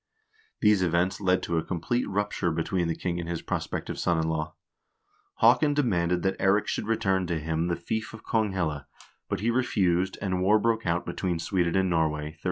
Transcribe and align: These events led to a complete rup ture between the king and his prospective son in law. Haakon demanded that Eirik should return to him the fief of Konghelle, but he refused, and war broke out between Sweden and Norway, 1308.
These 0.61 0.81
events 0.81 1.21
led 1.21 1.43
to 1.43 1.59
a 1.59 1.63
complete 1.63 2.09
rup 2.09 2.31
ture 2.33 2.49
between 2.49 2.87
the 2.87 2.95
king 2.95 3.19
and 3.19 3.29
his 3.29 3.43
prospective 3.43 3.99
son 3.99 4.17
in 4.17 4.27
law. 4.27 4.55
Haakon 5.41 5.75
demanded 5.75 6.23
that 6.23 6.39
Eirik 6.39 6.65
should 6.65 6.87
return 6.87 7.27
to 7.27 7.37
him 7.37 7.67
the 7.67 7.75
fief 7.75 8.11
of 8.11 8.25
Konghelle, 8.25 8.85
but 9.29 9.41
he 9.41 9.51
refused, 9.51 10.17
and 10.19 10.41
war 10.41 10.57
broke 10.57 10.87
out 10.87 11.05
between 11.05 11.37
Sweden 11.37 11.75
and 11.75 11.91
Norway, 11.91 12.39
1308. 12.39 12.39